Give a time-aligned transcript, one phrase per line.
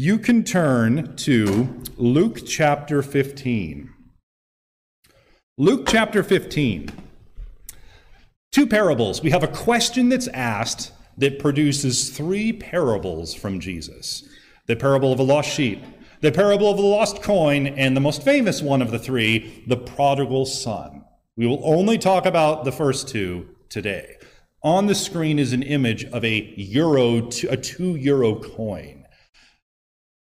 [0.00, 3.92] you can turn to Luke chapter 15.
[5.56, 6.92] Luke chapter 15.
[8.52, 9.20] Two parables.
[9.24, 14.22] We have a question that's asked that produces three parables from Jesus
[14.68, 15.82] the parable of a lost sheep,
[16.20, 19.78] the parable of the lost coin, and the most famous one of the three, the
[19.78, 21.02] prodigal son.
[21.36, 24.14] We will only talk about the first two today.
[24.62, 27.16] On the screen is an image of a euro,
[27.50, 28.97] a two euro coin.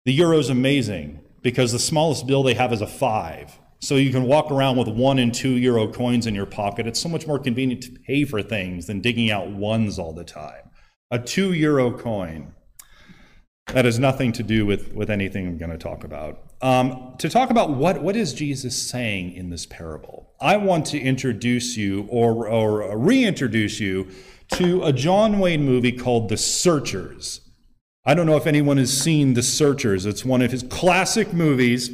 [0.08, 3.58] The euro is amazing because the smallest bill they have is a five.
[3.80, 6.86] So you can walk around with one and two euro coins in your pocket.
[6.86, 10.24] It's so much more convenient to pay for things than digging out ones all the
[10.24, 10.70] time.
[11.10, 12.54] A two euro coin.
[13.66, 16.40] That has nothing to do with, with anything I'm going to talk about.
[16.62, 20.98] Um, to talk about what, what is Jesus saying in this parable, I want to
[20.98, 24.08] introduce you or, or reintroduce you
[24.52, 27.42] to a John Wayne movie called The Searchers.
[28.08, 30.06] I don't know if anyone has seen The Searchers.
[30.06, 31.90] It's one of his classic movies.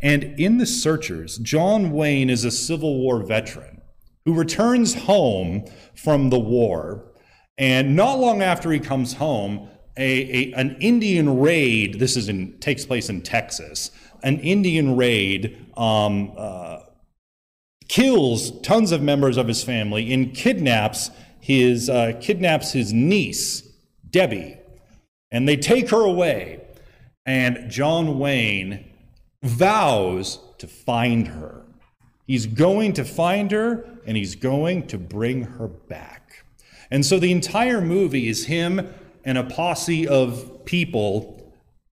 [0.00, 3.82] And in The Searchers, John Wayne is a Civil War veteran
[4.24, 5.64] who returns home
[5.96, 7.10] from the war.
[7.58, 12.56] And not long after he comes home, a, a, an Indian raid, this is in,
[12.60, 13.90] takes place in Texas,
[14.22, 16.78] an Indian raid um, uh,
[17.88, 23.68] kills tons of members of his family and kidnaps his, uh, kidnaps his niece,
[24.08, 24.59] Debbie.
[25.30, 26.60] And they take her away.
[27.26, 28.90] And John Wayne
[29.42, 31.62] vows to find her.
[32.26, 36.44] He's going to find her and he's going to bring her back.
[36.90, 38.92] And so the entire movie is him
[39.24, 41.54] and a posse of people,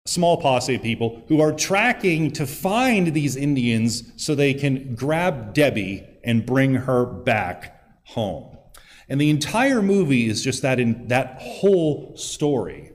[0.06, 5.54] small posse of people, who are tracking to find these Indians so they can grab
[5.54, 8.56] Debbie and bring her back home.
[9.08, 12.91] And the entire movie is just that in that whole story.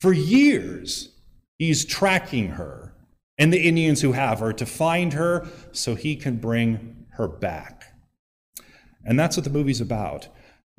[0.00, 1.16] For years,
[1.58, 2.94] he's tracking her
[3.38, 7.84] and the Indians who have her to find her so he can bring her back.
[9.04, 10.28] And that's what the movie's about.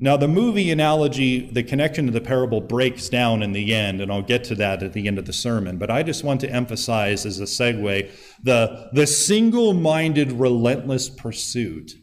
[0.00, 4.12] Now, the movie analogy, the connection to the parable breaks down in the end, and
[4.12, 5.76] I'll get to that at the end of the sermon.
[5.76, 8.08] But I just want to emphasize as a segue
[8.40, 11.94] the, the single minded, relentless pursuit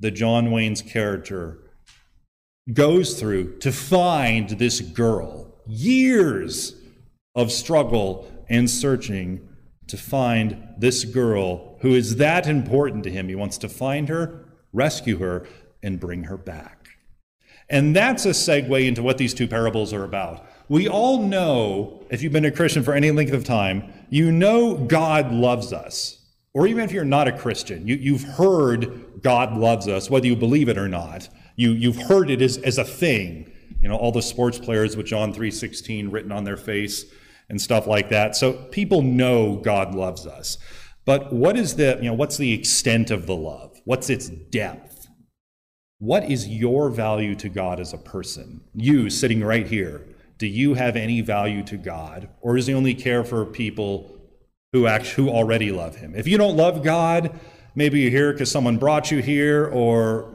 [0.00, 1.60] that John Wayne's character
[2.72, 5.53] goes through to find this girl.
[5.66, 6.74] Years
[7.34, 9.48] of struggle and searching
[9.86, 13.28] to find this girl who is that important to him.
[13.28, 15.46] He wants to find her, rescue her,
[15.82, 16.88] and bring her back.
[17.68, 20.46] And that's a segue into what these two parables are about.
[20.68, 24.74] We all know, if you've been a Christian for any length of time, you know
[24.74, 26.20] God loves us.
[26.52, 30.36] Or even if you're not a Christian, you, have heard God loves us, whether you
[30.36, 31.28] believe it or not.
[31.56, 33.50] You, you've heard it as, as a thing.
[33.84, 37.04] You know, all the sports players with John 3.16 written on their face
[37.50, 38.34] and stuff like that.
[38.34, 40.56] So people know God loves us.
[41.04, 43.78] But what is the, you know, what's the extent of the love?
[43.84, 45.06] What's its depth?
[45.98, 48.62] What is your value to God as a person?
[48.72, 50.06] You sitting right here,
[50.38, 52.30] do you have any value to God?
[52.40, 54.18] Or does he only care for people
[54.72, 56.14] who actually who already love him?
[56.14, 57.38] If you don't love God,
[57.74, 60.32] maybe you're here because someone brought you here or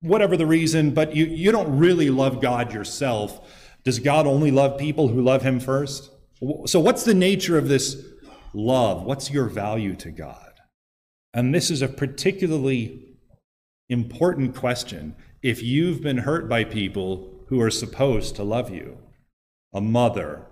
[0.00, 3.40] whatever the reason, but you, you don't really love God yourself.
[3.84, 6.10] Does God only love people who love him first?
[6.66, 7.96] So, what's the nature of this
[8.52, 9.02] love?
[9.04, 10.52] What's your value to God?
[11.32, 13.16] And this is a particularly
[13.88, 18.98] important question if you've been hurt by people who are supposed to love you.
[19.72, 20.46] A mother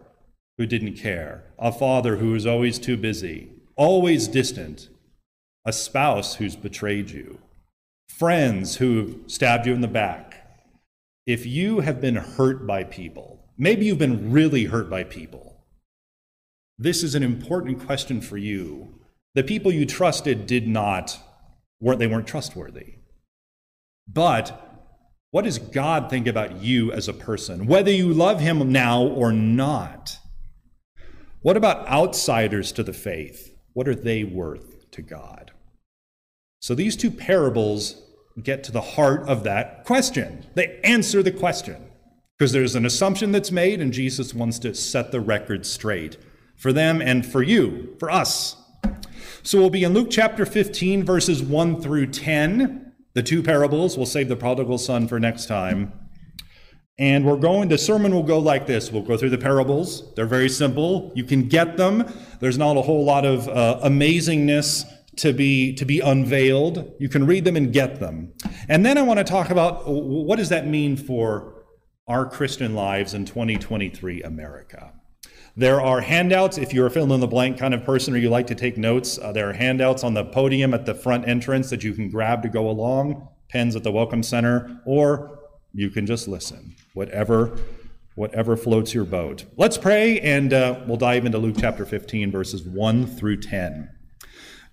[0.58, 4.88] who didn't care, a father who was always too busy, always distant,
[5.64, 7.40] a spouse who's betrayed you,
[8.18, 10.46] friends who've stabbed you in the back.
[11.26, 15.64] If you have been hurt by people, maybe you've been really hurt by people,
[16.78, 19.00] this is an important question for you.
[19.34, 21.18] The people you trusted did not,
[21.80, 22.94] weren't, they weren't trustworthy.
[24.06, 24.80] But
[25.32, 29.32] what does God think about you as a person, whether you love Him now or
[29.32, 30.18] not?
[31.42, 33.56] What about outsiders to the faith?
[33.72, 35.50] What are they worth to God?
[36.60, 38.03] So these two parables
[38.42, 40.46] get to the heart of that question.
[40.54, 41.90] They answer the question
[42.36, 46.16] because there's an assumption that's made, and Jesus wants to set the record straight
[46.56, 48.56] for them and for you, for us.
[49.42, 52.84] So we'll be in Luke chapter 15, verses 1 through 10
[53.14, 53.96] the two parables.
[53.96, 55.92] We'll save the prodigal son for next time.
[56.98, 58.92] And we're going, the sermon will go like this.
[58.92, 60.14] We'll go through the parables.
[60.14, 61.12] They're very simple.
[61.16, 62.12] You can get them.
[62.40, 64.84] There's not a whole lot of uh, amazingness
[65.16, 66.92] to be, to be unveiled.
[66.98, 68.32] You can read them and get them.
[68.68, 71.64] And then I want to talk about what does that mean for
[72.06, 74.92] our Christian lives in 2023 America.
[75.56, 78.28] There are handouts if you're a fill in the blank kind of person or you
[78.28, 79.18] like to take notes.
[79.18, 82.42] Uh, there are handouts on the podium at the front entrance that you can grab
[82.42, 85.38] to go along, pens at the Welcome Center, or
[85.72, 86.74] you can just listen.
[86.94, 87.56] Whatever,
[88.16, 89.44] whatever floats your boat.
[89.56, 93.93] Let's pray, and uh, we'll dive into Luke chapter 15, verses 1 through 10.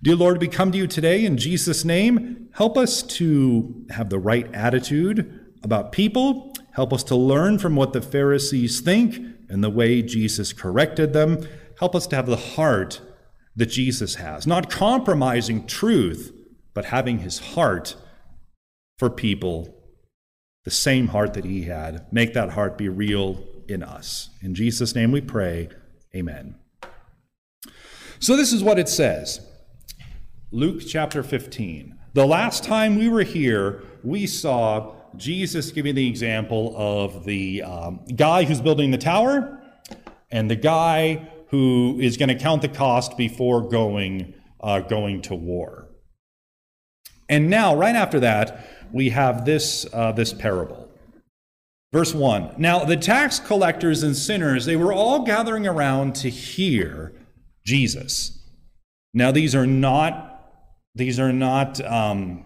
[0.04, 2.48] Dear Lord, we come to you today in Jesus' name.
[2.54, 6.52] Help us to have the right attitude about people.
[6.72, 9.14] Help us to learn from what the Pharisees think
[9.48, 11.46] and the way Jesus corrected them.
[11.78, 13.00] Help us to have the heart
[13.54, 16.32] that Jesus has, not compromising truth,
[16.74, 17.94] but having his heart
[18.98, 19.72] for people,
[20.64, 22.08] the same heart that he had.
[22.10, 24.30] Make that heart be real in us.
[24.40, 25.68] In Jesus' name we pray.
[26.12, 26.56] Amen.
[28.18, 29.46] So, this is what it says
[30.54, 31.98] Luke chapter 15.
[32.12, 38.04] The last time we were here, we saw Jesus giving the example of the um,
[38.14, 39.62] guy who's building the tower
[40.30, 45.34] and the guy who is going to count the cost before going, uh, going to
[45.34, 45.88] war.
[47.30, 50.90] And now, right after that, we have this, uh, this parable.
[51.94, 57.14] Verse 1 Now the tax collectors and sinners, they were all gathering around to hear
[57.64, 58.38] Jesus.
[59.14, 60.31] Now these are not
[60.94, 62.44] these are not um,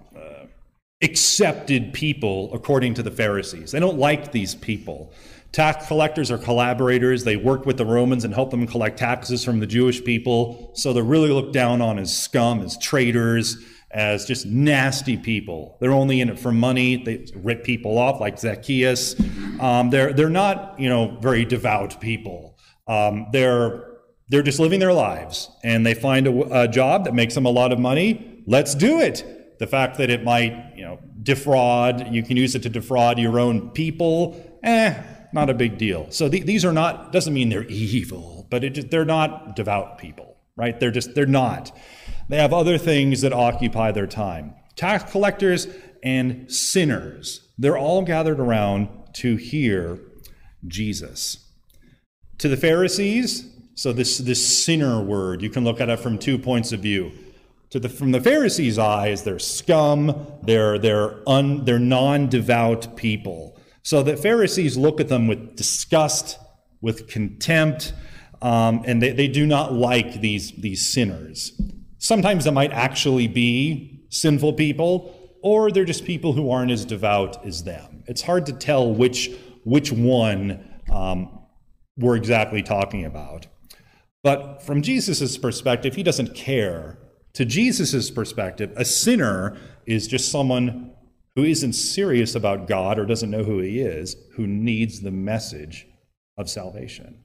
[1.03, 3.73] accepted people according to the Pharisees.
[3.73, 5.13] They don't like these people.
[5.53, 7.25] Tax collectors are collaborators.
[7.25, 10.71] They work with the Romans and help them collect taxes from the Jewish people.
[10.75, 13.57] So they're really looked down on as scum, as traitors,
[13.91, 15.77] as just nasty people.
[15.81, 16.97] They're only in it for money.
[16.97, 19.19] They rip people off like Zacchaeus.
[19.61, 22.59] Um, they're, they're not, you know, very devout people.
[22.87, 23.96] Um, they're,
[24.29, 27.51] they're just living their lives and they find a, a job that makes them a
[27.51, 28.43] lot of money.
[28.47, 32.63] Let's do it the fact that it might, you know, defraud, you can use it
[32.63, 35.03] to defraud your own people, eh,
[35.33, 36.07] not a big deal.
[36.11, 40.37] So th- these are not, doesn't mean they're evil, but it, they're not devout people,
[40.57, 40.79] right?
[40.79, 41.77] They're just, they're not.
[42.29, 44.55] They have other things that occupy their time.
[44.77, 45.69] Tax collectors
[46.03, 49.99] and sinners, they're all gathered around to hear
[50.67, 51.45] Jesus.
[52.39, 56.37] To the Pharisees, so this, this sinner word, you can look at it from two
[56.37, 57.13] points of view
[57.71, 63.59] to the, from the Pharisees' eyes, they're scum, they're, they're, un, they're non devout people.
[63.83, 66.39] So the Pharisees look at them with disgust,
[66.81, 67.93] with contempt,
[68.41, 71.61] um, and they, they do not like these, these sinners.
[71.99, 77.45] Sometimes they might actually be sinful people, or they're just people who aren't as devout
[77.45, 78.05] as them.
[78.07, 79.31] It's hard to tell which,
[79.65, 81.41] which one um,
[81.97, 83.47] we're exactly talking about.
[84.27, 86.99] But from Jesus' perspective, he doesn't care
[87.35, 89.57] to Jesus' perspective, a sinner
[89.87, 90.91] is just someone
[91.37, 95.87] who isn't serious about God or doesn't know who he is, who needs the message
[96.37, 97.23] of salvation.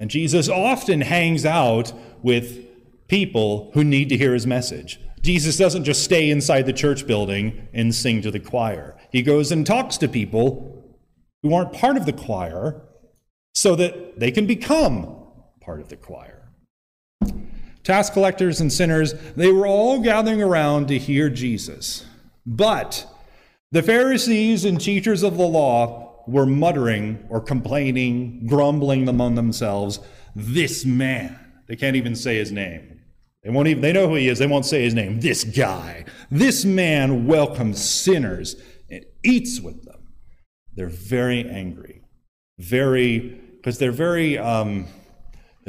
[0.00, 1.92] And Jesus often hangs out
[2.24, 2.58] with
[3.06, 4.98] people who need to hear his message.
[5.22, 8.96] Jesus doesn't just stay inside the church building and sing to the choir.
[9.12, 10.96] He goes and talks to people
[11.44, 12.82] who aren't part of the choir
[13.54, 15.19] so that they can become
[15.60, 16.40] part of the choir
[17.90, 22.06] tax collectors and sinners, they were all gathering around to hear Jesus.
[22.46, 23.06] But
[23.72, 30.00] the Pharisees and teachers of the law were muttering or complaining, grumbling among themselves,
[30.36, 31.38] this man.
[31.66, 33.00] They can't even say his name.
[33.42, 34.38] They won't even, they know who he is.
[34.38, 35.20] They won't say his name.
[35.20, 36.04] This guy.
[36.30, 38.56] This man welcomes sinners
[38.90, 40.12] and eats with them.
[40.74, 42.02] They're very angry.
[42.58, 43.18] Very,
[43.56, 44.86] because they're very, um,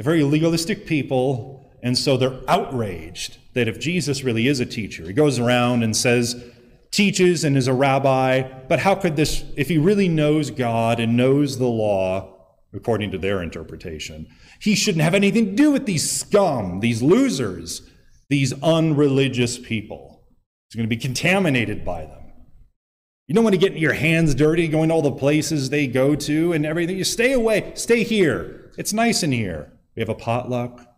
[0.02, 5.04] they're very legalistic people and so they're outraged that if Jesus really is a teacher,
[5.04, 6.42] he goes around and says,
[6.90, 11.16] teaches and is a rabbi, but how could this, if he really knows God and
[11.16, 14.26] knows the law, according to their interpretation,
[14.60, 17.88] he shouldn't have anything to do with these scum, these losers,
[18.28, 20.24] these unreligious people.
[20.68, 22.32] He's going to be contaminated by them.
[23.28, 26.16] You don't want to get your hands dirty going to all the places they go
[26.16, 26.98] to and everything.
[26.98, 28.72] You stay away, stay here.
[28.78, 29.72] It's nice in here.
[29.94, 30.92] We have a potluck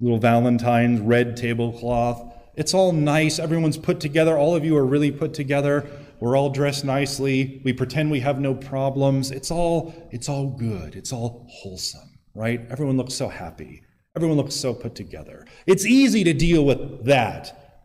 [0.00, 2.32] little Valentine's red tablecloth.
[2.56, 3.38] It's all nice.
[3.38, 4.36] Everyone's put together.
[4.36, 5.86] All of you are really put together.
[6.20, 7.60] We're all dressed nicely.
[7.64, 9.30] We pretend we have no problems.
[9.30, 10.94] It's all it's all good.
[10.94, 12.60] It's all wholesome, right?
[12.70, 13.82] Everyone looks so happy.
[14.16, 15.46] Everyone looks so put together.
[15.66, 17.82] It's easy to deal with that.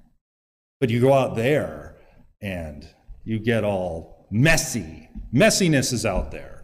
[0.79, 1.97] But you go out there
[2.41, 2.87] and
[3.23, 5.09] you get all messy.
[5.33, 6.58] Messiness is out there.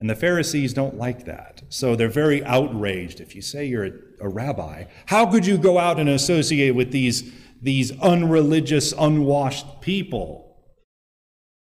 [0.00, 1.62] And the Pharisees don't like that.
[1.68, 3.20] So they're very outraged.
[3.20, 6.92] If you say you're a, a, rabbi, how could you go out and associate with
[6.92, 10.58] these, these unreligious, unwashed people?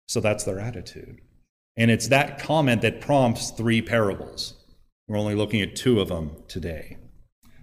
[0.08, 1.20] So that's their attitude.
[1.76, 4.54] And it's that comment that prompts three parables.
[5.06, 6.98] We're only looking at two of them today.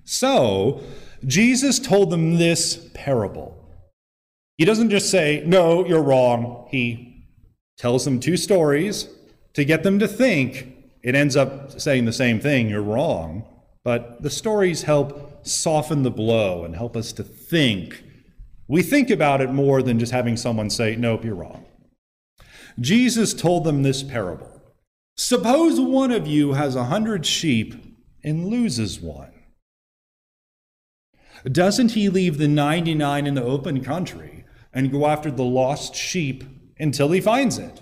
[0.04, 0.82] So,
[1.26, 3.56] Jesus told them this parable.
[4.58, 6.68] He doesn't just say, No, you're wrong.
[6.72, 7.28] He
[7.78, 9.10] tells them two stories
[9.56, 10.74] to get them to think.
[11.02, 13.44] It ends up saying the same thing, you're wrong.
[13.84, 18.04] But the stories help soften the blow and help us to think.
[18.68, 21.66] We think about it more than just having someone say, Nope, you're wrong.
[22.80, 24.62] Jesus told them this parable
[25.18, 27.76] Suppose one of you has a hundred sheep
[28.24, 29.32] and loses one.
[31.50, 36.44] Doesn't he leave the 99 in the open country and go after the lost sheep
[36.80, 37.82] until he finds it?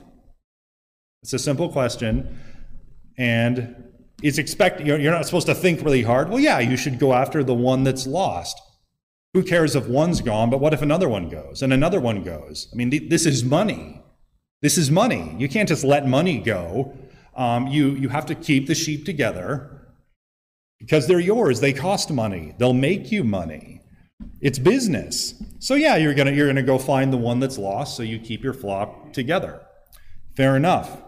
[1.23, 2.37] It's a simple question,
[3.17, 6.29] and it's expect you're not supposed to think really hard.
[6.29, 8.61] Well, yeah, you should go after the one that's lost.
[9.33, 12.67] Who cares if one's gone, but what if another one goes and another one goes?
[12.71, 14.03] I mean, this is money.
[14.61, 15.33] This is money.
[15.39, 16.93] You can't just let money go.
[17.35, 19.87] Um, you, you have to keep the sheep together
[20.79, 21.61] because they're yours.
[21.61, 22.53] They cost money.
[22.59, 23.81] They'll make you money.
[24.41, 25.41] It's business.
[25.59, 28.43] So yeah, you're gonna you're gonna go find the one that's lost, so you keep
[28.43, 29.61] your flock together.
[30.35, 31.02] Fair enough.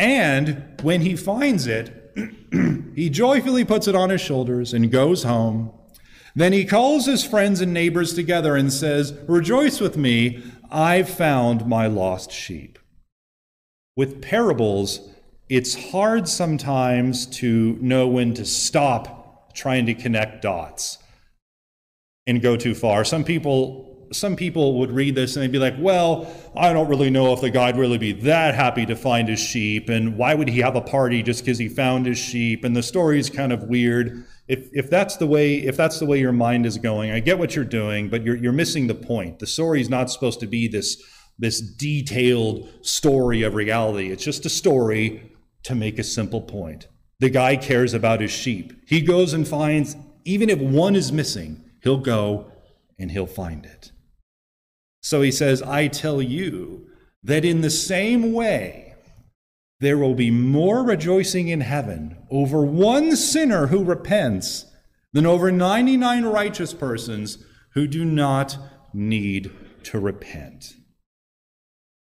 [0.00, 2.16] And when he finds it,
[2.96, 5.72] he joyfully puts it on his shoulders and goes home.
[6.34, 11.66] Then he calls his friends and neighbors together and says, Rejoice with me, I've found
[11.66, 12.78] my lost sheep.
[13.94, 15.06] With parables,
[15.50, 20.96] it's hard sometimes to know when to stop trying to connect dots
[22.26, 23.04] and go too far.
[23.04, 27.10] Some people some people would read this and they'd be like, well, I don't really
[27.10, 30.48] know if the guy'd really be that happy to find his sheep, and why would
[30.48, 32.64] he have a party just because he found his sheep?
[32.64, 34.24] And the story's kind of weird.
[34.48, 37.38] If, if that's the way if that's the way your mind is going, I get
[37.38, 39.38] what you're doing, but you're you're missing the point.
[39.38, 41.00] The story's not supposed to be this
[41.38, 44.10] this detailed story of reality.
[44.10, 46.88] It's just a story to make a simple point.
[47.20, 48.72] The guy cares about his sheep.
[48.86, 52.52] He goes and finds, even if one is missing, he'll go
[52.98, 53.89] and he'll find it.
[55.00, 56.86] So he says, I tell you
[57.22, 58.94] that in the same way,
[59.80, 64.66] there will be more rejoicing in heaven over one sinner who repents
[65.12, 67.38] than over 99 righteous persons
[67.74, 68.58] who do not
[68.92, 69.50] need
[69.84, 70.74] to repent.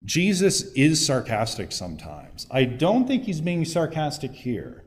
[0.04, 2.46] Jesus is sarcastic sometimes.
[2.50, 4.84] I don't think he's being sarcastic here.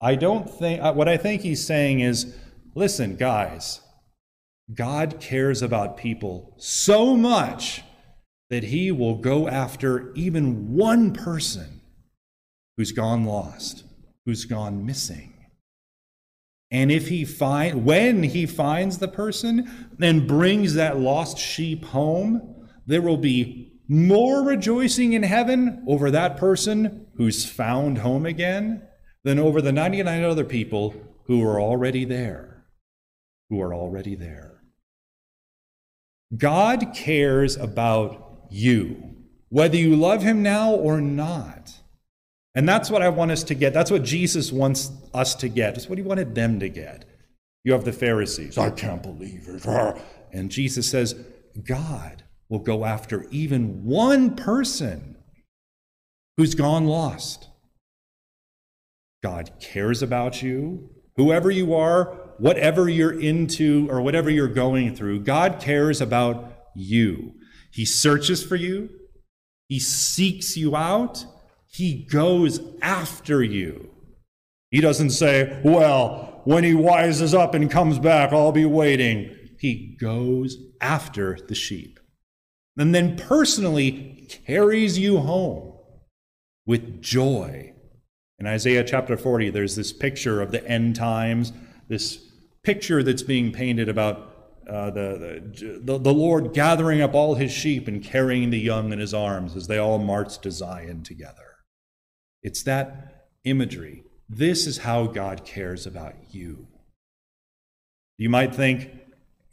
[0.00, 2.36] I don't think, uh, what I think he's saying is
[2.74, 3.80] listen, guys,
[4.74, 7.82] God cares about people so much
[8.50, 11.80] that he will go after even one person
[12.76, 13.84] who's gone lost,
[14.26, 15.34] who's gone missing.
[16.70, 22.68] And if he find when he finds the person and brings that lost sheep home,
[22.86, 28.82] there will be more rejoicing in heaven over that person who's found home again
[29.24, 30.94] than over the 99 other people
[31.26, 32.66] who are already there.
[33.48, 34.49] Who are already there.
[36.36, 39.16] God cares about you,
[39.48, 41.74] whether you love him now or not.
[42.54, 43.72] And that's what I want us to get.
[43.72, 45.74] That's what Jesus wants us to get.
[45.74, 47.04] That's what he wanted them to get.
[47.64, 48.58] You have the Pharisees.
[48.58, 49.66] I can't believe it.
[50.32, 51.16] And Jesus says,
[51.66, 55.16] God will go after even one person
[56.36, 57.48] who's gone lost.
[59.24, 60.88] God cares about you.
[61.16, 67.34] Whoever you are, whatever you're into, or whatever you're going through, God cares about you.
[67.72, 68.88] He searches for you,
[69.68, 71.24] He seeks you out,
[71.66, 73.90] He goes after you.
[74.70, 79.36] He doesn't say, Well, when He wises up and comes back, I'll be waiting.
[79.58, 82.00] He goes after the sheep
[82.76, 85.74] and then personally carries you home
[86.66, 87.74] with joy.
[88.38, 91.52] In Isaiah chapter 40, there's this picture of the end times,
[91.88, 92.29] this
[92.62, 94.36] picture that's being painted about
[94.68, 98.98] uh, the, the, the Lord gathering up all his sheep and carrying the young in
[98.98, 101.56] his arms as they all march to Zion together.
[102.42, 104.04] It's that imagery.
[104.28, 106.68] This is how God cares about you.
[108.16, 108.90] You might think,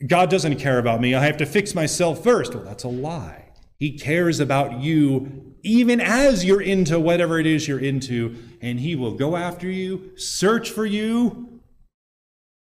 [0.06, 1.16] God doesn't care about me.
[1.16, 2.54] I have to fix myself first.
[2.54, 3.46] Well, that's a lie.
[3.80, 8.96] He cares about you even as you're into whatever it is you're into, and He
[8.96, 11.57] will go after you, search for you,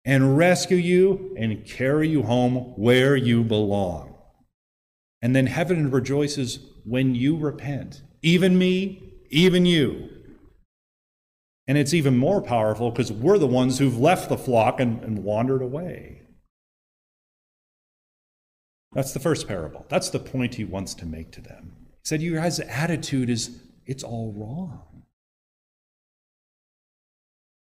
[0.06, 4.14] and rescue you and carry you home where you belong.
[5.20, 8.02] And then heaven rejoices when you repent.
[8.22, 10.08] Even me, even you.
[11.66, 15.24] And it's even more powerful because we're the ones who've left the flock and, and
[15.24, 16.22] wandered away.
[18.92, 19.84] That's the first parable.
[19.88, 21.74] That's the point he wants to make to them.
[21.88, 24.95] He said, You guys' attitude is, it's all wrong.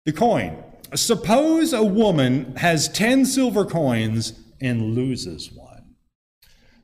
[0.05, 0.63] The coin.
[0.95, 5.97] Suppose a woman has 10 silver coins and loses one.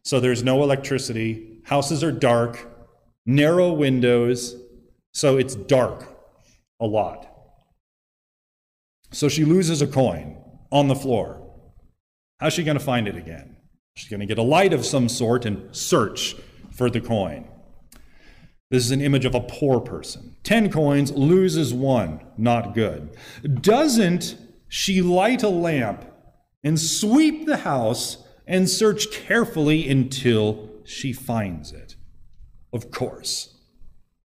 [0.04, 2.66] So there's no electricity, houses are dark,
[3.26, 4.56] narrow windows,
[5.12, 6.16] so it's dark
[6.80, 7.26] a lot.
[9.12, 10.36] So she loses a coin
[10.72, 11.46] on the floor.
[12.38, 13.56] How's she going to find it again?
[13.96, 16.36] She's going to get a light of some sort and search
[16.72, 17.49] for the coin.
[18.70, 20.36] This is an image of a poor person.
[20.44, 23.16] 10 coins, loses one, not good.
[23.60, 24.36] Doesn't
[24.68, 26.04] she light a lamp
[26.62, 31.96] and sweep the house and search carefully until she finds it?
[32.72, 33.59] Of course.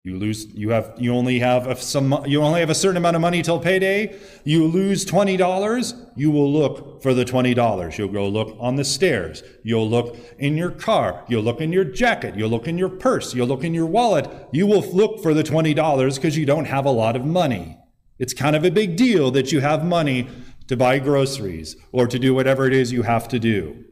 [0.06, 0.48] You lose.
[0.54, 0.94] You have.
[0.98, 2.26] You only have some.
[2.26, 4.20] You only have a certain amount of money till payday.
[4.44, 5.96] You lose twenty dollars.
[6.18, 7.98] You will look for the twenty dollars.
[7.98, 9.44] You'll go look on the stairs.
[9.64, 11.24] You'll look in your car.
[11.30, 12.36] You'll look in your jacket.
[12.36, 13.34] You'll look in your purse.
[13.34, 14.30] You'll look in your wallet.
[14.52, 17.78] You will look for the twenty dollars because you don't have a lot of money.
[18.20, 20.28] It's kind of a big deal that you have money
[20.68, 23.86] to buy groceries or to do whatever it is you have to do.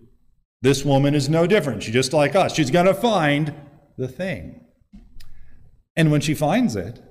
[0.61, 1.83] This woman is no different.
[1.83, 2.53] She's just like us.
[2.53, 3.53] She's going to find
[3.97, 4.65] the thing.
[5.95, 7.01] And when she finds it,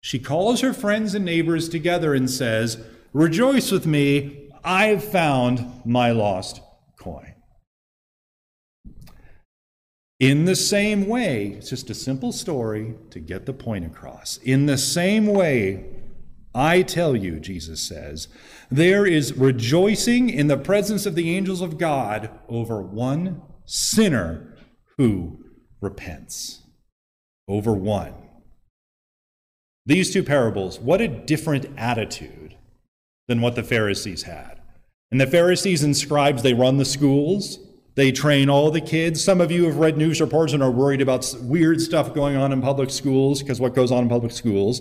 [0.00, 2.78] she calls her friends and neighbors together and says,
[3.12, 6.60] Rejoice with me, I've found my lost
[6.98, 7.34] coin.
[10.20, 14.38] In the same way, it's just a simple story to get the point across.
[14.38, 15.84] In the same way,
[16.54, 18.28] I tell you, Jesus says,
[18.70, 24.56] there is rejoicing in the presence of the angels of God over one sinner
[24.96, 25.44] who
[25.80, 26.62] repents.
[27.48, 28.23] Over one.
[29.86, 32.56] These two parables, what a different attitude
[33.28, 34.60] than what the Pharisees had.
[35.10, 37.58] And the Pharisees and scribes, they run the schools,
[37.94, 39.22] they train all the kids.
[39.22, 42.50] Some of you have read news reports and are worried about weird stuff going on
[42.50, 44.80] in public schools because what goes on in public schools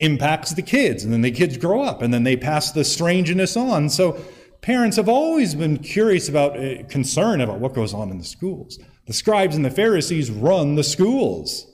[0.00, 1.04] impacts the kids.
[1.04, 3.88] And then the kids grow up and then they pass the strangeness on.
[3.90, 4.18] So
[4.62, 8.78] parents have always been curious about, uh, concern about what goes on in the schools.
[9.06, 11.66] The scribes and the Pharisees run the schools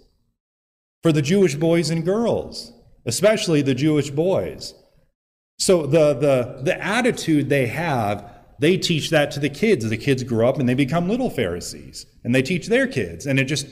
[1.02, 2.72] for the Jewish boys and girls,
[3.06, 4.74] especially the Jewish boys.
[5.58, 9.88] So the, the, the attitude they have, they teach that to the kids.
[9.88, 13.38] The kids grow up and they become little Pharisees, and they teach their kids, and
[13.38, 13.66] it just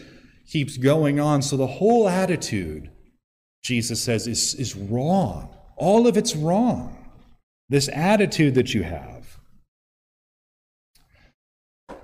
[0.48, 1.42] keeps going on.
[1.42, 2.90] So the whole attitude,
[3.62, 5.54] Jesus says, is, is wrong.
[5.76, 7.10] All of it's wrong.
[7.68, 9.38] This attitude that you have.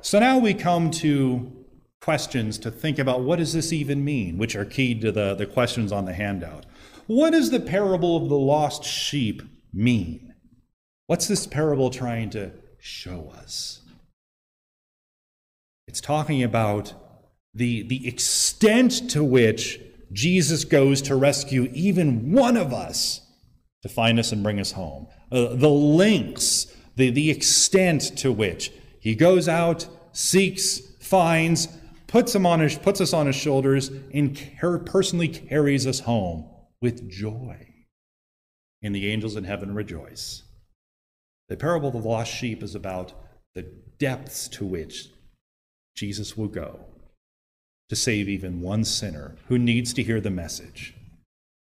[0.01, 1.62] So now we come to
[2.03, 5.47] questions to think about what does this even mean, which are keyed to the, the
[5.47, 6.67] questions on the handout.
[7.07, 9.41] What does the parable of the lost sheep
[9.73, 10.35] mean?
[11.07, 13.83] What's this parable trying to show us?
[15.87, 16.93] It's talking about
[17.55, 19.81] the, the extent to which
[20.13, 23.21] Jesus goes to rescue even one of us
[23.83, 25.07] to find us and bring us home.
[25.31, 31.69] Uh, the lengths, the, the extent to which he goes out, seeks, finds,
[32.13, 34.39] puts, him on his, puts us on his shoulders, and
[34.85, 36.45] personally carries us home
[36.83, 37.67] with joy.
[38.83, 40.43] And the angels in heaven rejoice.
[41.49, 43.15] The parable of the lost sheep is about
[43.55, 43.63] the
[43.99, 45.09] depths to which
[45.97, 46.81] Jesus will go
[47.89, 50.95] to save even one sinner who needs to hear the message,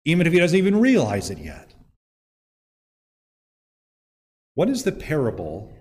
[0.05, 1.75] even if he doesn't even realize it yet.
[4.55, 5.73] What does the parable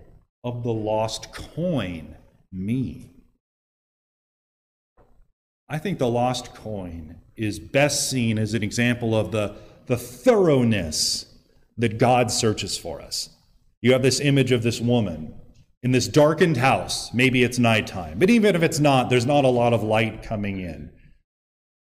[0.42, 2.16] of the lost coin
[2.50, 3.15] mean?
[5.68, 11.26] I think the lost coin is best seen as an example of the, the thoroughness
[11.76, 13.30] that God searches for us.
[13.82, 15.34] You have this image of this woman
[15.82, 17.12] in this darkened house.
[17.12, 20.60] Maybe it's nighttime, but even if it's not, there's not a lot of light coming
[20.60, 20.90] in.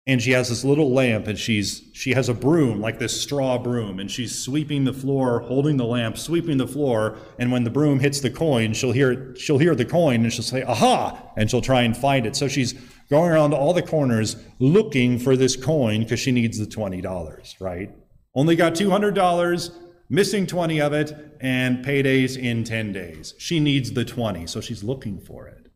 [0.06, 3.58] And she has this little lamp and she's she has a broom like this straw
[3.58, 7.70] broom and she's sweeping the floor, holding the lamp, sweeping the floor, and when the
[7.70, 11.50] broom hits the coin, she'll hear she'll hear the coin and she'll say, "Aha!" and
[11.50, 12.36] she'll try and find it.
[12.36, 12.74] So she's
[13.10, 17.90] going around all the corners looking for this coin because she needs the $20, right?
[18.34, 19.72] Only got $200,
[20.08, 23.34] missing 20 of it, and paydays in 10 days.
[23.38, 25.70] She needs the 20, so she's looking for it.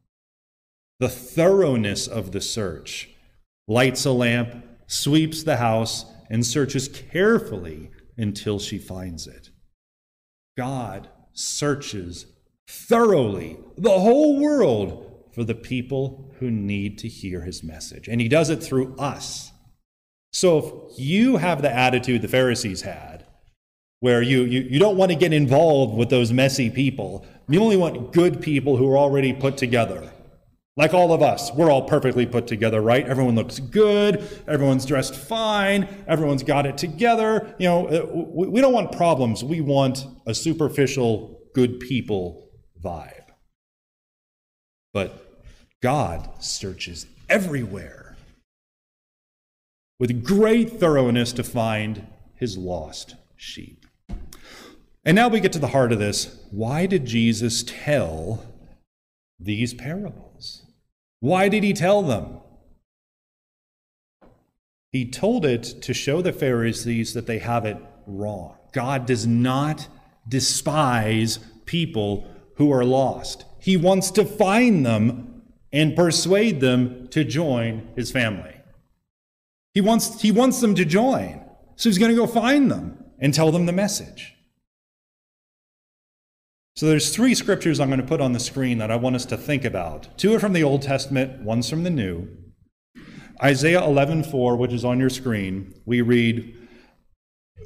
[1.01, 3.11] The thoroughness of the search
[3.67, 9.51] lights a lamp, sweeps the house, and searches carefully until she finds it.
[10.57, 12.27] God searches
[12.69, 18.09] thoroughly the whole world for the people who need to hear his message.
[18.09, 19.51] And he does it through us.
[20.33, 23.27] So if you have the attitude the Pharisees had,
[24.01, 27.77] where you, you, you don't want to get involved with those messy people, you only
[27.77, 30.11] want good people who are already put together.
[30.77, 33.07] Like all of us, we're all perfectly put together, right?
[33.07, 37.55] Everyone looks good, everyone's dressed fine, everyone's got it together.
[37.59, 39.45] You know, uh, we don't want problems.
[39.45, 42.49] We want a superficial, good people
[42.83, 43.29] vibe.
[44.95, 45.22] But
[45.83, 48.17] God searches everywhere
[49.99, 53.85] with great thoroughness to find his lost sheep.
[55.05, 56.41] And now we get to the heart of this.
[56.53, 58.47] Why did Jesus tell
[59.41, 60.63] these parables?
[61.19, 62.39] Why did he tell them?
[64.93, 68.57] He told it to show the Pharisees that they have it wrong.
[68.73, 69.89] God does not
[70.29, 73.45] despise people who are lost.
[73.59, 75.32] He wants to find them
[75.73, 78.55] and persuade them to join his family.
[79.75, 81.43] He wants, he wants them to join.
[81.77, 84.35] So he's going to go find them and tell them the message.
[86.77, 89.27] So there's three scriptures I'm going to put on the screen that I want us
[89.27, 90.17] to think about.
[90.19, 92.29] Two are from the Old Testament, one's from the New.
[93.43, 96.55] Isaiah 11:4, which is on your screen, we read,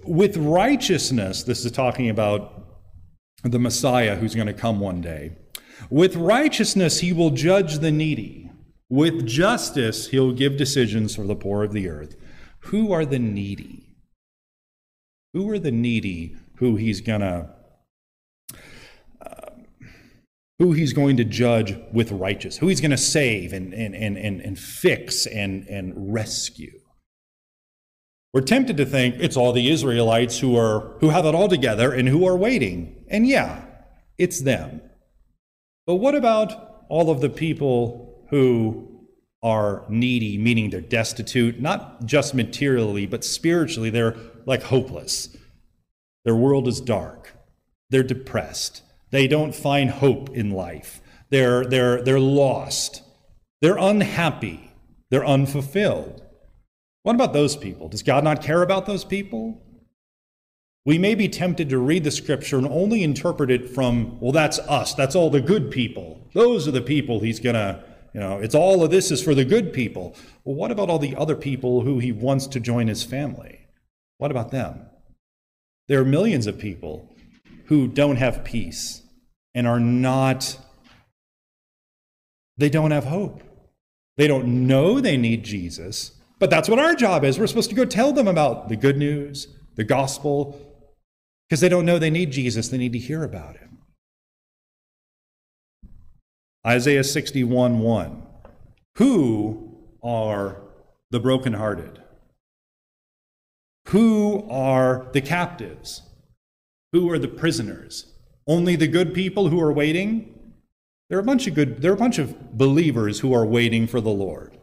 [0.04, 2.66] "With righteousness, this is talking about
[3.42, 5.32] the Messiah who's going to come one day.
[5.90, 8.50] With righteousness he will judge the needy.
[8.88, 12.16] With justice he'll give decisions for the poor of the earth."
[12.70, 13.96] Who are the needy?
[15.32, 17.48] Who are the needy who he's going to
[19.20, 19.50] uh,
[20.58, 24.16] who he's going to judge with righteous, who he's going to save and, and, and,
[24.16, 26.80] and, and fix and, and rescue.
[28.32, 31.92] We're tempted to think it's all the Israelites who are who have it all together
[31.92, 33.04] and who are waiting.
[33.08, 33.64] And yeah,
[34.18, 34.82] it's them.
[35.86, 39.06] But what about all of the people who
[39.42, 45.36] are needy, meaning they're destitute, not just materially, but spiritually, they're like hopeless.
[46.24, 47.32] Their world is dark.
[47.90, 48.82] They're depressed.
[49.10, 51.00] They don't find hope in life.
[51.30, 53.02] They're, they're, they're lost.
[53.62, 54.72] They're unhappy.
[55.10, 56.22] They're unfulfilled.
[57.04, 57.88] What about those people?
[57.88, 59.62] Does God not care about those people?
[60.86, 64.60] We may be tempted to read the scripture and only interpret it from, well, that's
[64.60, 64.94] us.
[64.94, 66.24] That's all the good people.
[66.32, 67.82] Those are the people he's going to,
[68.14, 70.14] you know, it's all of this is for the good people.
[70.44, 73.66] Well, what about all the other people who he wants to join his family?
[74.18, 74.86] What about them?
[75.88, 77.12] There are millions of people
[77.64, 79.02] who don't have peace
[79.56, 80.56] and are not,
[82.56, 83.42] they don't have hope.
[84.16, 87.40] They don't know they need Jesus, but that's what our job is.
[87.40, 90.65] We're supposed to go tell them about the good news, the gospel,
[91.48, 92.68] because they don't know they need Jesus.
[92.68, 93.78] They need to hear about him.
[96.66, 98.22] Isaiah 61 1.
[98.96, 100.62] Who are
[101.10, 102.02] the brokenhearted?
[103.88, 106.02] Who are the captives?
[106.92, 108.12] Who are the prisoners?
[108.46, 110.32] Only the good people who are waiting?
[111.08, 113.86] There are a bunch of good, there are a bunch of believers who are waiting
[113.86, 114.58] for the Lord.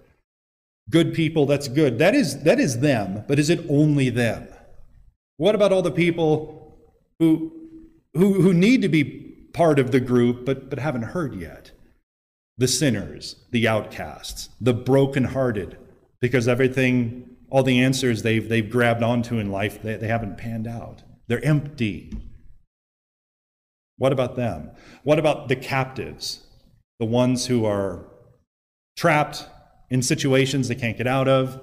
[0.89, 1.99] Good people, that's good.
[1.99, 4.49] That is, that is them, but is it only them?
[5.37, 6.62] What about all the people
[7.19, 7.51] who,
[8.13, 9.03] who, who need to be
[9.53, 11.71] part of the group but, but haven't heard yet?
[12.57, 15.77] The sinners, the outcasts, the brokenhearted,
[16.21, 20.67] because everything, all the answers they've, they've grabbed onto in life, they, they haven't panned
[20.67, 21.03] out.
[21.27, 22.13] They're empty.
[23.97, 24.71] What about them?
[25.03, 26.45] What about the captives,
[26.99, 28.05] the ones who are
[28.97, 29.47] trapped
[29.89, 31.59] in situations they can't get out of?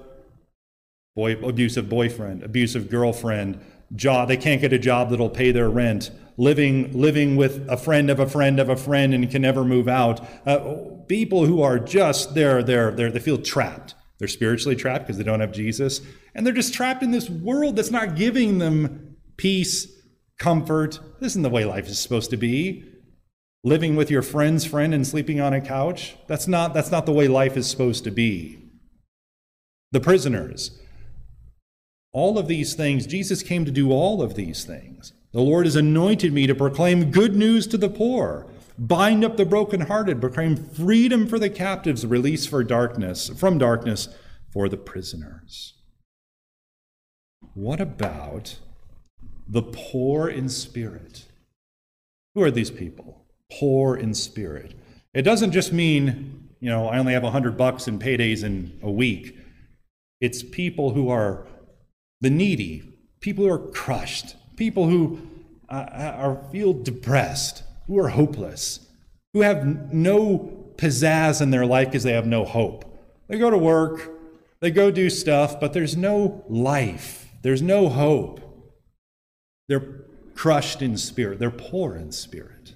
[1.15, 3.61] Boy, abusive boyfriend, abusive girlfriend,
[3.95, 8.11] job they can't get a job that'll pay their rent, living living with a friend
[8.11, 10.21] of a friend of a friend and can never move out.
[10.47, 10.77] Uh,
[11.09, 13.95] people who are just they're they're, they're they feel trapped.
[14.19, 16.01] They're spiritually trapped because they don't have Jesus,
[16.35, 19.89] and they're just trapped in this world that's not giving them peace,
[20.39, 21.01] comfort.
[21.21, 22.85] This isn't the way life is supposed to be.
[23.65, 27.13] Living with your friend's friend and sleeping on a couch, that's not, that's not the
[27.13, 28.59] way life is supposed to be.
[29.93, 30.79] The prisoners,
[32.13, 35.13] all of these things, Jesus came to do all of these things.
[35.33, 38.47] The Lord has anointed me to proclaim good news to the poor,
[38.79, 44.09] bind up the brokenhearted, proclaim freedom for the captives, release for darkness, from darkness
[44.53, 45.75] for the prisoners.
[47.55, 48.59] What about
[49.51, 51.27] the poor in spirit.
[52.35, 53.27] Who are these people?
[53.53, 54.75] Poor in spirit.
[55.13, 58.91] It doesn't just mean, you know, I only have 100 bucks in paydays in a
[58.91, 59.37] week.
[60.21, 61.49] It's people who are
[62.21, 62.83] the needy,
[63.21, 65.21] people who are crushed, people who
[65.69, 68.87] uh, uh are, feel depressed, who are hopeless,
[69.33, 72.85] who have no pizzazz in their life because they have no hope.
[73.29, 74.11] They go to work,
[74.61, 78.41] they go do stuff, but there's no life, there's no hope.
[79.69, 80.05] They're
[80.35, 82.75] crushed in spirit, they're poor in spirit.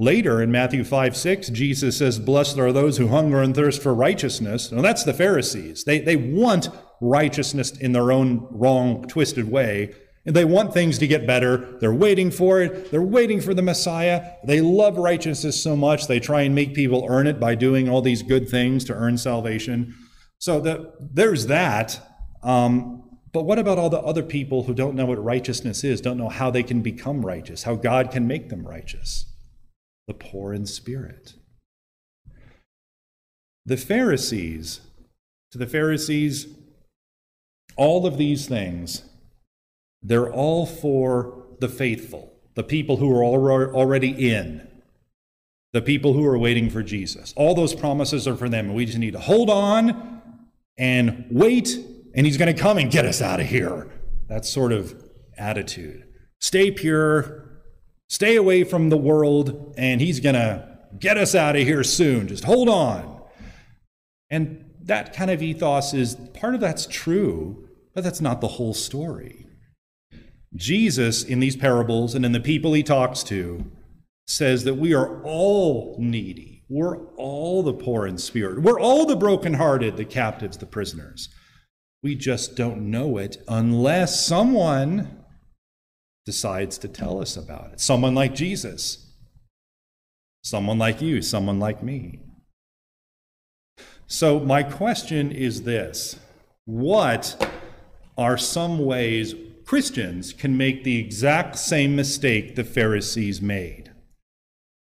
[0.00, 3.92] Later in Matthew 5 6, Jesus says, Blessed are those who hunger and thirst for
[3.92, 4.70] righteousness.
[4.70, 5.84] Now that's the Pharisees.
[5.84, 6.68] They, they want
[7.00, 9.94] righteousness in their own wrong, twisted way.
[10.26, 11.78] And they want things to get better.
[11.80, 12.90] They're waiting for it.
[12.90, 14.32] They're waiting for the Messiah.
[14.44, 18.02] They love righteousness so much, they try and make people earn it by doing all
[18.02, 19.94] these good things to earn salvation.
[20.38, 22.00] So the, there's that.
[22.42, 26.18] Um, but what about all the other people who don't know what righteousness is, don't
[26.18, 29.26] know how they can become righteous, how God can make them righteous?
[30.06, 31.34] The poor in spirit.
[33.66, 34.80] The Pharisees,
[35.52, 36.46] to the Pharisees,
[37.78, 39.02] all of these things,
[40.02, 43.24] they're all for the faithful, the people who are
[43.74, 44.68] already in,
[45.72, 47.32] the people who are waiting for Jesus.
[47.36, 50.20] All those promises are for them, and we just need to hold on
[50.76, 51.78] and wait
[52.14, 53.88] and he's going to come and get us out of here.
[54.28, 55.00] That sort of
[55.36, 56.04] attitude.
[56.40, 57.48] Stay pure,
[58.08, 62.28] stay away from the world, and he's going to get us out of here soon.
[62.28, 63.22] Just hold on.
[64.30, 67.67] And that kind of ethos is part of that's true,
[67.98, 69.44] but that's not the whole story.
[70.54, 73.72] Jesus, in these parables and in the people he talks to,
[74.28, 76.62] says that we are all needy.
[76.68, 78.62] We're all the poor in spirit.
[78.62, 81.28] We're all the brokenhearted, the captives, the prisoners.
[82.00, 85.24] We just don't know it unless someone
[86.24, 87.80] decides to tell us about it.
[87.80, 89.12] Someone like Jesus,
[90.44, 92.20] someone like you, someone like me.
[94.06, 96.16] So, my question is this
[96.64, 97.36] What
[98.18, 103.92] are some ways Christians can make the exact same mistake the Pharisees made?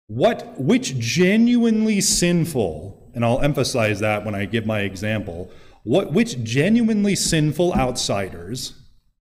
[0.09, 5.51] What, which genuinely sinful, and I'll emphasize that when I give my example,
[5.83, 8.75] what, which genuinely sinful outsiders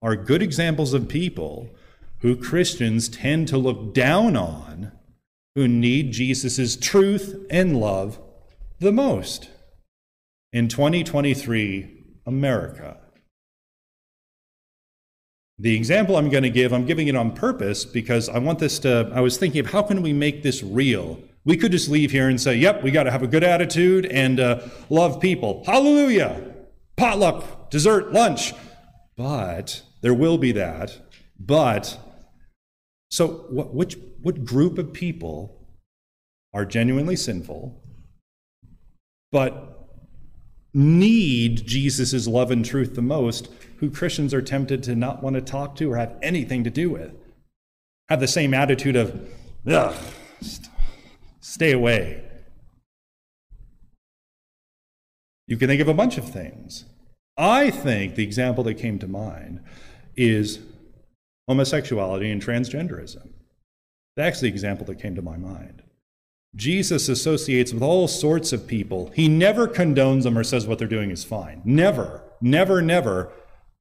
[0.01, 1.69] are good examples of people
[2.19, 4.91] who Christians tend to look down on
[5.55, 8.19] who need Jesus' truth and love
[8.79, 9.49] the most?
[10.51, 12.97] In 2023, America.
[15.59, 18.79] The example I'm going to give, I'm giving it on purpose because I want this
[18.79, 21.19] to, I was thinking of how can we make this real?
[21.45, 24.05] We could just leave here and say, yep, we got to have a good attitude
[24.05, 25.63] and uh, love people.
[25.65, 26.41] Hallelujah!
[26.95, 28.53] Potluck, dessert, lunch.
[29.15, 30.99] But there will be that.
[31.39, 31.99] But
[33.11, 35.67] so, what, which, what group of people
[36.53, 37.83] are genuinely sinful,
[39.31, 39.82] but
[40.73, 45.41] need Jesus' love and truth the most, who Christians are tempted to not want to
[45.41, 47.13] talk to or have anything to do with?
[48.09, 49.29] Have the same attitude of,
[49.67, 49.95] ugh,
[51.43, 52.23] Stay away.
[55.45, 56.85] You can think of a bunch of things.
[57.37, 59.61] I think the example that came to mind
[60.15, 60.59] is
[61.47, 63.29] homosexuality and transgenderism.
[64.15, 65.82] That's the example that came to my mind.
[66.55, 69.11] Jesus associates with all sorts of people.
[69.15, 71.61] He never condones them or says what they're doing is fine.
[71.65, 73.31] Never, never, never.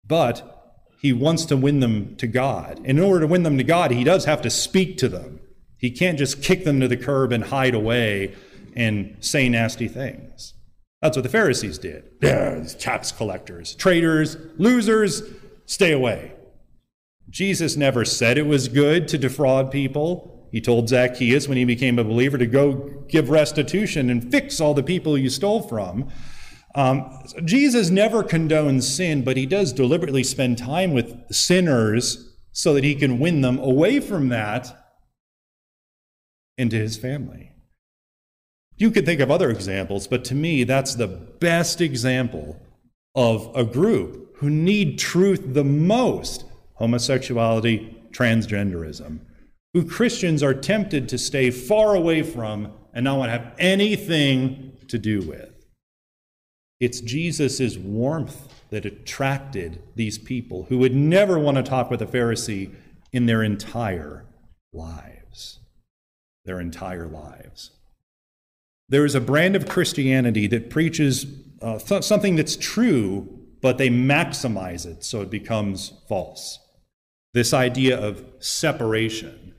[0.06, 0.62] But
[1.00, 2.78] he wants to win them to God.
[2.78, 5.40] And in order to win them to God, he does have to speak to them.
[5.76, 8.34] He can't just kick them to the curb and hide away
[8.74, 10.54] and say nasty things.
[11.02, 12.04] That's what the Pharisees did.
[12.22, 15.22] Yeah, tax collectors, traitors, losers,
[15.66, 16.32] stay away.
[17.28, 20.31] Jesus never said it was good to defraud people.
[20.52, 22.74] He told Zacchaeus when he became a believer to go
[23.08, 26.08] give restitution and fix all the people you stole from.
[26.74, 32.84] Um, Jesus never condones sin, but he does deliberately spend time with sinners so that
[32.84, 34.76] he can win them away from that
[36.58, 37.52] into his family.
[38.76, 42.60] You could think of other examples, but to me, that's the best example
[43.14, 49.20] of a group who need truth the most homosexuality, transgenderism,
[49.74, 54.76] who Christians are tempted to stay far away from and not want to have anything
[54.88, 55.50] to do with.
[56.80, 62.06] It's Jesus' warmth that attracted these people who would never want to talk with a
[62.06, 62.74] Pharisee
[63.12, 64.24] in their entire
[64.72, 65.12] lives
[66.44, 67.70] their entire lives.
[68.88, 71.26] There is a brand of Christianity that preaches
[71.60, 76.58] uh, th- something that's true, but they maximize it so it becomes false.
[77.32, 79.51] This idea of separation.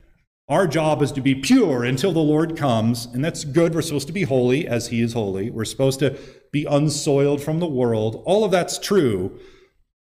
[0.48, 3.74] Our job is to be pure until the Lord comes, and that's good.
[3.74, 5.50] We're supposed to be holy as He is holy.
[5.50, 6.18] We're supposed to
[6.52, 8.22] be unsoiled from the world.
[8.26, 9.38] All of that's true,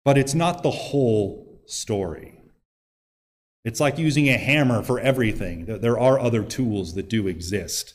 [0.05, 2.39] but it's not the whole story.
[3.65, 5.65] It's like using a hammer for everything.
[5.65, 7.93] There are other tools that do exist.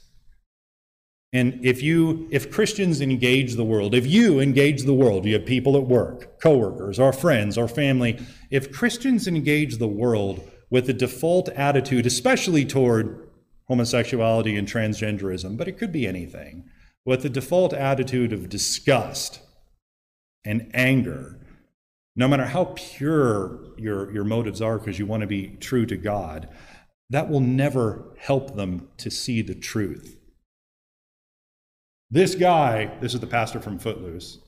[1.33, 5.47] And if you if Christians engage the world, if you engage the world, you have
[5.47, 10.93] people at work, coworkers, our friends, our family, if Christians engage the world with a
[10.93, 13.29] default attitude, especially toward
[13.69, 16.65] homosexuality and transgenderism, but it could be anything,
[17.05, 19.39] with the default attitude of disgust
[20.45, 21.39] and anger,
[22.17, 25.97] no matter how pure your, your motives are because you want to be true to
[25.97, 26.49] God,
[27.09, 30.19] that will never help them to see the truth.
[32.11, 34.41] This guy, this is the pastor from Footloose,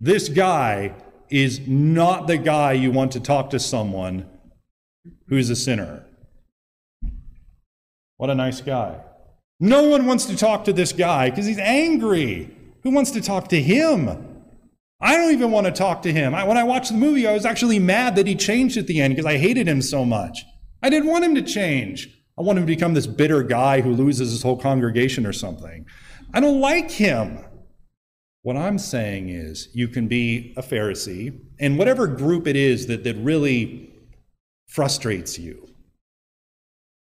[0.00, 0.94] this guy
[1.28, 4.26] is not the guy you want to talk to someone
[5.28, 6.04] who's a sinner.
[8.16, 9.00] What a nice guy.
[9.60, 12.54] No one wants to talk to this guy because he's angry.
[12.82, 14.36] Who wants to talk to him?
[15.00, 16.34] I don't even want to talk to him.
[16.34, 19.00] I, when I watched the movie, I was actually mad that he changed at the
[19.00, 20.44] end because I hated him so much.
[20.82, 22.08] I didn't want him to change.
[22.38, 25.86] I want him to become this bitter guy who loses his whole congregation or something.
[26.32, 27.44] I don't like him.
[28.42, 33.02] What I'm saying is, you can be a Pharisee, and whatever group it is that,
[33.04, 33.92] that really
[34.66, 35.68] frustrates you,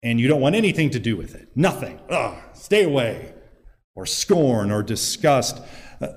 [0.04, 3.34] and you don't want anything to do with it, nothing, ugh, stay away,
[3.96, 5.62] or scorn or disgust,
[6.02, 6.08] uh,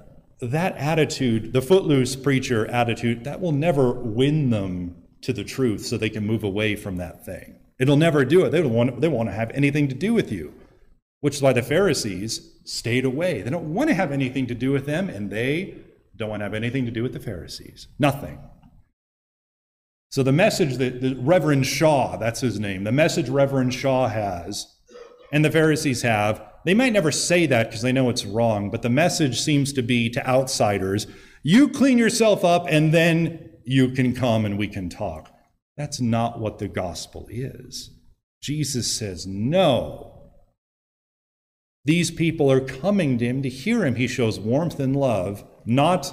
[0.41, 5.97] that attitude, the footloose preacher attitude, that will never win them to the truth so
[5.97, 7.59] they can move away from that thing.
[7.79, 8.51] It'll never do it.
[8.51, 10.53] They don't want, they want to have anything to do with you,
[11.21, 13.43] which is why the Pharisees stayed away.
[13.43, 15.77] They don't want to have anything to do with them, and they
[16.17, 17.89] don't want to have anything to do with the Pharisees.
[17.99, 18.39] Nothing.
[20.11, 24.67] So the message that the Reverend Shaw, that's his name, the message Reverend Shaw has,
[25.33, 28.83] and the Pharisees have, they might never say that because they know it's wrong, but
[28.83, 31.07] the message seems to be to outsiders
[31.43, 35.33] you clean yourself up and then you can come and we can talk.
[35.77, 37.91] That's not what the gospel is.
[38.43, 40.31] Jesus says, no.
[41.85, 43.95] These people are coming to him to hear him.
[43.95, 46.13] He shows warmth and love, not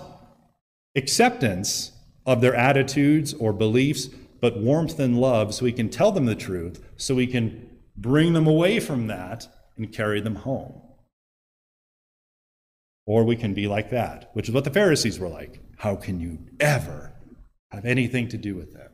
[0.96, 1.92] acceptance
[2.26, 4.10] of their attitudes or beliefs,
[4.42, 8.34] but warmth and love so we can tell them the truth, so we can bring
[8.34, 10.82] them away from that and carry them home.
[13.06, 15.60] Or we can be like that, which is what the Pharisees were like.
[15.78, 17.14] How can you ever
[17.70, 18.92] have anything to do with them?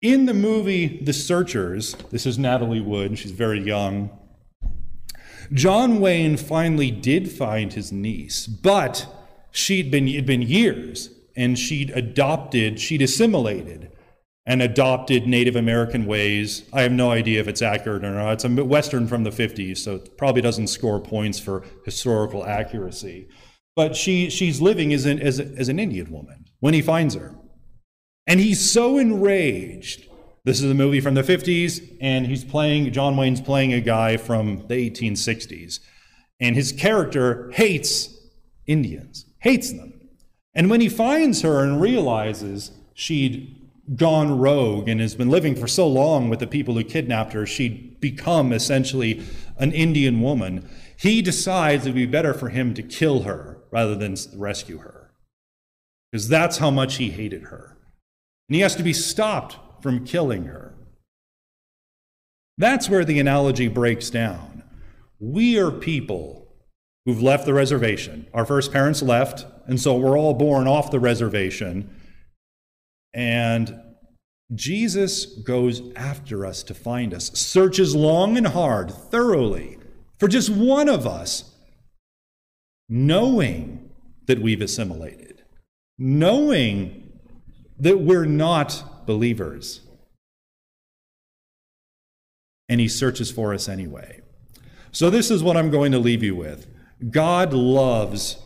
[0.00, 4.10] In the movie The Searchers, this is Natalie Wood, and she's very young.
[5.52, 9.06] John Wayne finally did find his niece, but
[9.50, 13.92] she'd been, it'd been years, and she'd adopted, she'd assimilated
[14.44, 16.64] and adopted Native American ways.
[16.72, 18.32] I have no idea if it's accurate or not.
[18.32, 23.28] It's a Western from the 50s, so it probably doesn't score points for historical accuracy.
[23.76, 27.14] But she, she's living as an, as, a, as an Indian woman when he finds
[27.14, 27.36] her.
[28.26, 30.08] And he's so enraged.
[30.44, 34.16] This is a movie from the 50s, and he's playing, John Wayne's playing a guy
[34.16, 35.78] from the 1860s.
[36.40, 38.12] And his character hates
[38.66, 39.97] Indians, hates them.
[40.58, 43.54] And when he finds her and realizes she'd
[43.94, 47.46] gone rogue and has been living for so long with the people who kidnapped her,
[47.46, 49.22] she'd become essentially
[49.58, 53.94] an Indian woman, he decides it would be better for him to kill her rather
[53.94, 55.12] than rescue her.
[56.10, 57.78] Because that's how much he hated her.
[58.48, 60.74] And he has to be stopped from killing her.
[62.56, 64.64] That's where the analogy breaks down.
[65.20, 66.47] We are people
[67.08, 68.26] who've left the reservation.
[68.34, 71.88] Our first parents left, and so we're all born off the reservation.
[73.14, 73.80] And
[74.54, 79.78] Jesus goes after us to find us, searches long and hard, thoroughly,
[80.18, 81.54] for just one of us,
[82.90, 83.88] knowing
[84.26, 85.42] that we've assimilated,
[85.96, 87.10] knowing
[87.78, 89.80] that we're not believers.
[92.68, 94.20] And he searches for us anyway.
[94.92, 96.66] So, this is what I'm going to leave you with
[97.10, 98.36] God loves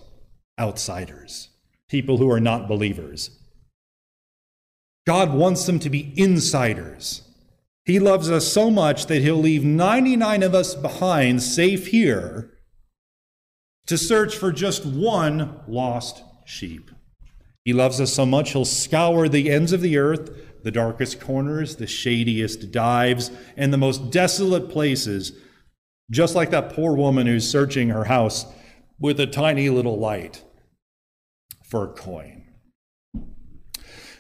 [0.59, 1.49] outsiders,
[1.89, 3.39] people who are not believers.
[5.07, 7.23] God wants them to be insiders.
[7.85, 12.53] He loves us so much that he'll leave 99 of us behind, safe here,
[13.87, 16.91] to search for just one lost sheep.
[17.65, 21.77] He loves us so much, he'll scour the ends of the earth, the darkest corners,
[21.77, 25.33] the shadiest dives, and the most desolate places,
[26.13, 28.47] just like that poor woman who's searching her house
[29.01, 30.45] with a tiny little light
[31.65, 32.45] for a coin.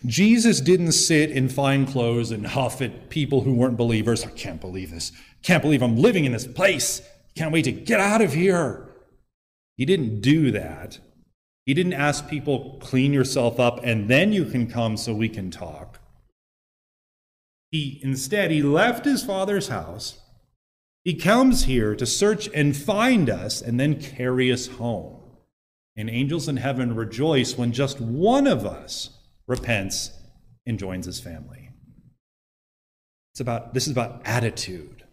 [0.07, 4.25] Jesus didn't sit in fine clothes and huff at people who weren't believers.
[4.25, 5.13] I can't believe this.
[5.43, 7.03] Can't believe I'm living in this place.
[7.37, 8.89] Can't wait to get out of here.
[9.77, 10.99] He didn't do that.
[11.67, 15.51] He didn't ask people, clean yourself up and then you can come so we can
[15.51, 16.01] talk.
[17.71, 20.19] He instead he left his father's house.
[21.05, 25.19] He comes here to search and find us and then carry us home.
[25.97, 29.11] And angels in heaven rejoice when just one of us
[29.47, 30.11] repents
[30.65, 31.71] and joins his family.
[33.33, 35.05] It's about this is about attitude.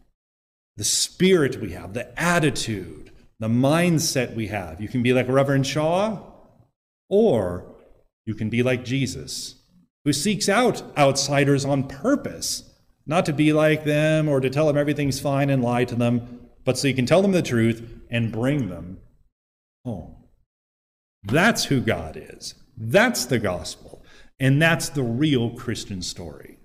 [0.79, 4.79] the spirit we have, the attitude, the mindset we have.
[4.79, 6.21] You can be like Reverend Shaw,
[7.09, 7.75] or
[8.25, 9.55] you can be like Jesus,
[10.05, 12.68] who seeks out outsiders on purpose,
[13.09, 16.47] not to be like them or to tell them everything's fine and lie to them,
[16.63, 17.81] but so you can tell them the truth
[18.11, 18.99] and bring them
[19.83, 20.15] home.
[21.23, 22.53] That's who God is.
[22.77, 24.03] That's the gospel.
[24.39, 26.59] And that's the real Christian story.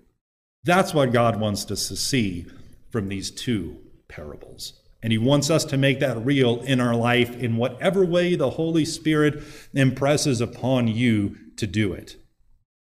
[0.65, 2.45] That's what God wants us to see
[2.91, 3.79] from these two
[4.09, 4.75] parables.
[5.03, 8.51] And He wants us to make that real in our life in whatever way the
[8.51, 9.43] Holy Spirit
[9.73, 12.17] impresses upon you to do it.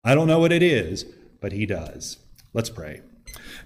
[0.02, 1.04] I don't know what it is,
[1.40, 2.18] but He does.
[2.52, 3.02] Let's pray.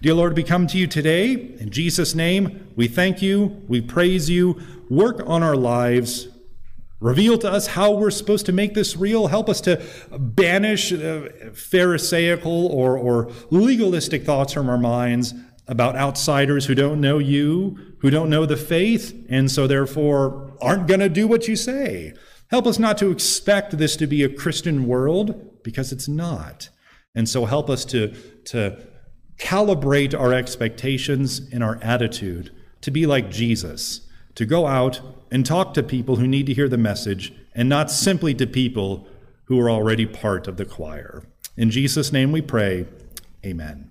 [0.02, 1.32] Dear Lord, we come to you today.
[1.32, 4.60] In Jesus' name, we thank you, we praise you.
[4.88, 6.28] Work on our lives.
[7.00, 9.28] Reveal to us how we're supposed to make this real.
[9.28, 9.82] Help us to
[10.18, 15.32] banish uh, Pharisaical or, or legalistic thoughts from our minds
[15.66, 20.88] about outsiders who don't know you, who don't know the faith, and so therefore aren't
[20.88, 22.12] going to do what you say.
[22.50, 26.68] Help us not to expect this to be a Christian world because it's not.
[27.14, 28.08] And so help us to,
[28.46, 28.84] to
[29.40, 34.02] calibrate our expectations and our attitude to be like Jesus,
[34.34, 37.90] to go out and talk to people who need to hear the message and not
[37.90, 39.06] simply to people
[39.44, 41.24] who are already part of the choir.
[41.56, 42.86] In Jesus' name we pray,
[43.44, 43.90] amen.